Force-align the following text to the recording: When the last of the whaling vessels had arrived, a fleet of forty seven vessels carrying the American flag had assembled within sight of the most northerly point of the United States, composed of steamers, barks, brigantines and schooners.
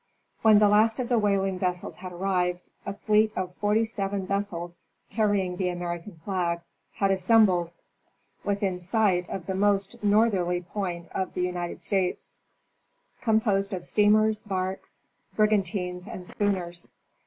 When 0.41 0.57
the 0.57 0.67
last 0.67 0.99
of 0.99 1.09
the 1.09 1.19
whaling 1.19 1.59
vessels 1.59 1.97
had 1.97 2.11
arrived, 2.11 2.71
a 2.87 2.93
fleet 2.95 3.31
of 3.35 3.53
forty 3.53 3.85
seven 3.85 4.25
vessels 4.25 4.79
carrying 5.11 5.57
the 5.57 5.69
American 5.69 6.15
flag 6.15 6.61
had 6.93 7.11
assembled 7.11 7.69
within 8.43 8.79
sight 8.79 9.29
of 9.29 9.45
the 9.45 9.53
most 9.53 10.03
northerly 10.03 10.61
point 10.63 11.07
of 11.11 11.33
the 11.35 11.41
United 11.43 11.83
States, 11.83 12.39
composed 13.21 13.75
of 13.75 13.85
steamers, 13.85 14.41
barks, 14.41 15.01
brigantines 15.35 16.07
and 16.07 16.27
schooners. 16.27 16.89